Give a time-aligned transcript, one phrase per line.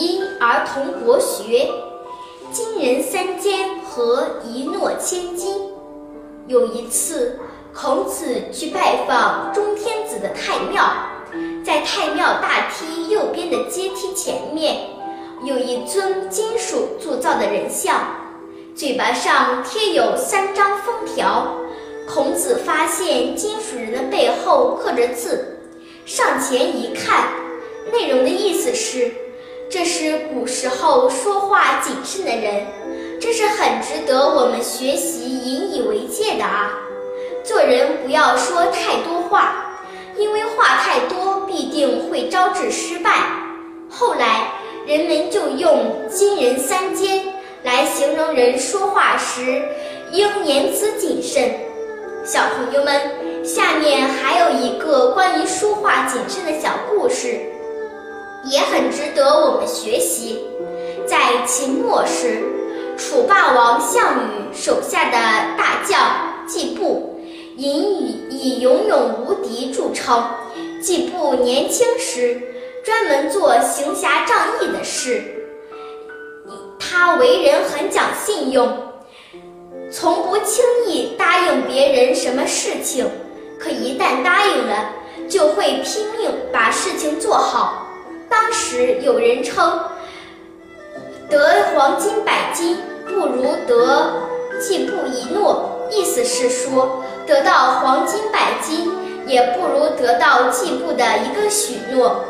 [0.00, 1.70] 因儿童国学，
[2.50, 5.54] 今人三间和一诺千金。
[6.46, 7.38] 有一次，
[7.74, 10.82] 孔子去拜访中天子的太庙，
[11.62, 14.86] 在太庙大梯右边的阶梯前面，
[15.44, 18.00] 有一尊金属铸造的人像，
[18.74, 21.56] 嘴巴上贴有三张封条。
[22.08, 25.58] 孔子发现金属人的背后刻着字，
[26.06, 27.28] 上前一看，
[27.92, 29.12] 内容的意思是：
[29.70, 32.66] 这是古时候说话谨慎的人，
[33.20, 36.72] 这是很值得我们学习、引以为戒的啊！
[37.44, 39.78] 做人不要说太多话，
[40.18, 43.12] 因为话太多必定会招致失败。
[43.88, 44.48] 后来
[44.88, 49.62] 人们就用“金人三尖”来形容人说话时
[50.10, 51.48] 应言辞谨慎。
[52.24, 54.59] 小朋友们，下面还有一
[58.80, 60.38] 很值得我们学习。
[61.06, 62.42] 在秦末时，
[62.96, 65.18] 楚霸王项羽手下的
[65.58, 67.20] 大将季布，
[67.58, 70.24] 以以勇勇无敌著称。
[70.80, 72.40] 季布年轻时
[72.82, 75.22] 专门做行侠仗义的事，
[76.78, 78.66] 他为人很讲信用。
[79.92, 83.06] 从不轻易答应别人什么事情，
[83.58, 84.90] 可一旦答应了，
[85.28, 87.88] 就会拼命把事情做好。
[88.30, 89.78] 当时有人称
[91.28, 94.12] 得黄金百斤不如得
[94.60, 98.92] 季布一诺，意思是说得到黄金百斤
[99.26, 102.24] 也不如得到季布的一个许诺。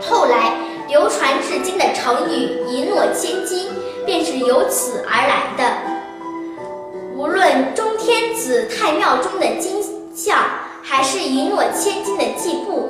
[0.00, 0.52] 后来
[0.86, 3.68] 流传至今的成语“一诺千金”
[4.06, 5.76] 便是由此而来的。
[7.16, 9.82] 无论中天子太庙中的金
[10.14, 10.38] 像，
[10.82, 12.88] 还是一诺千金的季布，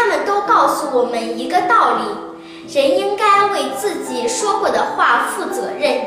[0.00, 6.00] 他们都告诉我们一个道理：人应该为自己说过的话负责任，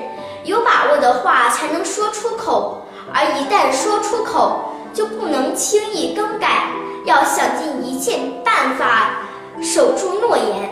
[0.45, 6.69] 有把握的话才能说出口，而一旦说出口，就不能轻易更改，
[7.05, 9.11] 要想尽一切办法
[9.61, 10.71] 守住诺言。